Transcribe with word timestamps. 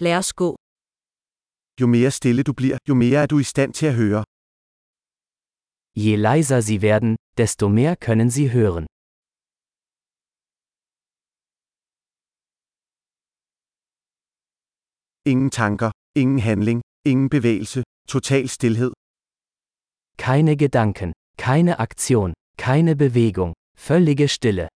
Lad 0.00 0.18
os 0.18 0.32
gå. 0.32 0.56
Jo 1.80 1.86
mere 1.86 2.10
stille 2.10 2.42
du 2.42 2.52
bliver, 2.52 2.78
jo 2.88 2.94
mere 2.94 3.22
er 3.22 3.26
du 3.26 3.38
i 3.38 3.42
stand 3.52 3.72
til 3.74 3.86
at 3.86 3.94
høre. 3.94 4.24
Je 6.04 6.16
leiser 6.16 6.60
Sie 6.60 6.82
werden, 6.82 7.16
desto 7.38 7.68
mehr 7.68 7.94
können 8.06 8.30
Sie 8.30 8.48
hören. 8.56 8.86
Ingen 15.26 15.50
tanker, 15.50 15.90
ingen 16.14 16.38
handling, 16.40 16.80
ingen 17.04 17.28
bevægelse, 17.28 17.82
total 18.08 18.48
stilhed. 18.48 18.92
Keine 20.16 20.56
Gedanken, 20.56 21.12
keine 21.38 21.78
Aktion, 21.80 22.32
keine 22.58 22.96
Bewegung, 22.96 23.52
völlige 23.76 24.28
Stille. 24.28 24.68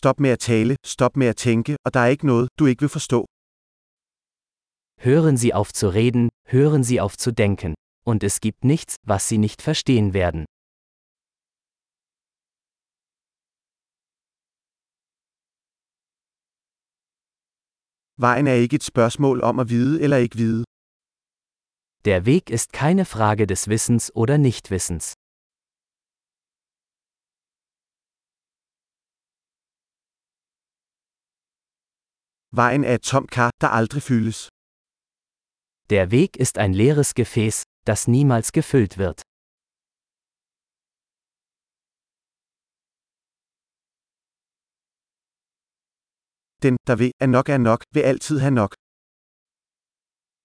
Stop 0.00 0.20
med 0.20 0.30
at 0.30 0.38
tale, 0.38 0.76
stop 0.84 1.16
med 1.16 1.26
at 1.26 1.36
tænke, 1.36 1.76
og 1.84 1.94
der 1.94 2.00
er 2.00 2.06
ikke 2.14 2.26
noget, 2.26 2.48
du 2.58 2.66
ikke 2.66 2.80
vil 2.80 2.88
forstå. 2.98 3.20
Hören 5.06 5.36
Sie 5.42 5.52
auf 5.60 5.70
zu 5.80 5.86
reden, 5.98 6.28
hören 6.54 6.84
Sie 6.84 7.00
auf 7.00 7.16
zu 7.16 7.30
denken, 7.42 7.74
und 8.10 8.22
es 8.28 8.40
gibt 8.40 8.64
nichts, 8.64 8.96
was 9.10 9.22
Sie 9.28 9.38
nicht 9.46 9.60
verstehen 9.62 10.08
werden. 10.20 10.44
Vejen 18.24 18.46
er 18.46 18.54
ikke 18.54 18.76
et 18.76 18.84
spørgsmål 18.92 19.40
om 19.42 19.58
at 19.58 19.68
vide 19.68 20.02
eller 20.04 20.16
ikke 20.16 20.36
vide. 20.36 20.64
Der 22.04 22.26
Weg 22.26 22.50
ist 22.50 22.72
keine 22.72 23.04
Frage 23.04 23.46
des 23.46 23.68
Wissens 23.68 24.12
oder 24.14 24.36
Nichtwissens. 24.36 25.15
Vejen 32.52 32.84
er 32.84 32.94
et 32.94 33.02
tomt 33.02 33.30
kar, 33.30 33.50
der 33.60 33.72
aldrig 33.72 34.02
fyldes. 34.02 34.48
Der 35.90 36.10
Weg 36.10 36.36
ist 36.36 36.58
ein 36.58 36.72
leeres 36.72 37.14
Gefäß, 37.14 37.62
das 37.84 38.08
niemals 38.08 38.52
gefüllt 38.52 38.98
wird. 38.98 39.22
Den, 46.62 46.76
der 46.86 46.98
ved, 46.98 47.12
at 47.20 47.28
nok 47.28 47.48
er 47.48 47.58
nok, 47.58 47.82
vil 47.92 48.02
altid 48.04 48.40
have 48.40 48.50
nok. 48.50 48.74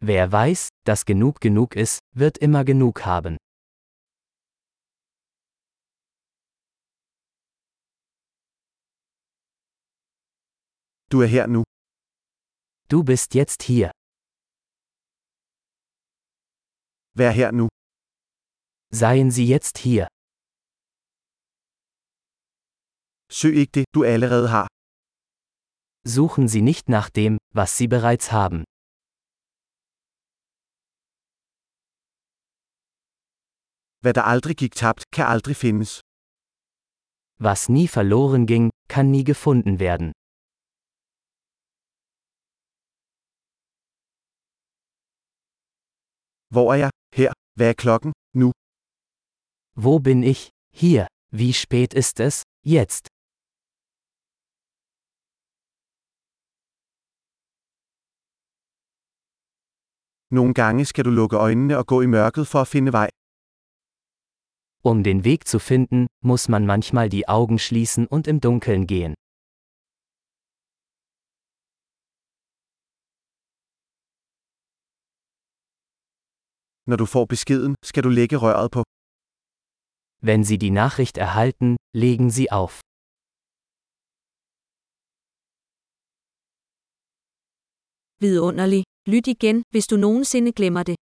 Wer 0.00 0.32
weiß, 0.32 0.68
dass 0.86 1.04
genug 1.04 1.40
genug 1.40 1.76
ist, 1.76 1.98
wird 2.14 2.38
immer 2.38 2.64
genug 2.64 3.04
haben. 3.04 3.36
Du 11.10 11.22
er 11.22 11.28
her 11.28 11.46
nu. 11.46 11.62
Du 12.90 13.04
bist 13.04 13.34
jetzt 13.34 13.62
hier. 13.62 13.90
Vær 17.18 17.32
her 17.32 17.52
nu. 17.52 17.68
Seien 18.90 19.30
Sie 19.30 19.46
jetzt 19.46 19.76
hier. 19.78 20.08
Søg 23.30 23.54
ikke 23.56 23.72
det, 23.72 23.84
du 23.94 24.04
allerede 24.04 24.48
har. 24.48 24.66
Suchen 26.06 26.48
Sie 26.48 26.62
nicht 26.62 26.88
nach 26.88 27.10
dem, 27.10 27.36
was 27.54 27.76
Sie 27.76 27.88
bereits 27.88 28.32
haben. 28.32 28.64
Hvad 34.02 34.14
der 34.14 34.24
aldrig 34.24 34.56
gik 34.56 34.74
tabt, 34.74 35.02
kan 35.12 35.26
aldrig 35.26 35.56
findes. 35.56 36.00
Was 37.38 37.68
nie 37.68 37.88
verloren 37.88 38.46
ging, 38.46 38.70
kann 38.88 39.10
nie 39.10 39.24
gefunden 39.24 39.78
werden. 39.78 40.12
Hvor 46.54 46.72
er 46.72 46.78
jeg? 46.84 46.90
Her. 47.18 47.32
Hvad 47.56 47.68
er 47.68 47.76
klokken? 47.84 48.12
Nu. 48.40 48.52
Wo 49.84 49.98
bin 49.98 50.22
ich? 50.32 50.40
Hier. 50.80 51.06
Wie 51.40 51.52
spät 51.52 51.92
ist 52.02 52.20
es? 52.20 52.42
Jetzt. 52.64 53.04
Nogle 60.30 60.54
gange 60.54 60.84
skal 60.84 61.04
du 61.04 61.10
lukke 61.10 61.36
øjnene 61.36 61.78
og 61.78 61.86
gå 61.86 62.00
i 62.00 62.06
mørket 62.06 62.46
for 62.52 62.60
at 62.60 62.68
finde 62.68 62.92
vej. 62.92 63.10
Um 64.84 65.04
den 65.04 65.24
Weg 65.24 65.40
zu 65.52 65.58
finden, 65.58 66.06
muss 66.22 66.48
man 66.48 66.66
manchmal 66.66 67.08
die 67.08 67.28
Augen 67.28 67.58
schließen 67.58 68.06
und 68.14 68.26
im 68.26 68.40
Dunkeln 68.40 68.86
gehen. 68.86 69.14
Når 76.90 76.96
du 76.96 77.06
får 77.14 77.24
beskeden, 77.34 77.74
skal 77.88 78.02
du 78.06 78.08
lægge 78.08 78.36
røret 78.44 78.70
på. 78.76 78.82
Wenn 80.26 80.44
Sie 80.48 80.58
die 80.64 80.74
Nachricht 80.80 81.16
erhalten, 81.26 81.76
legen 82.02 82.30
Sie 82.36 82.46
auf. 82.60 82.74
Vidunderlig. 88.20 88.82
Lyt 89.12 89.26
igen, 89.26 89.62
hvis 89.70 89.86
du 89.86 89.96
nogensinde 89.96 90.52
glemmer 90.52 90.82
det. 90.82 90.96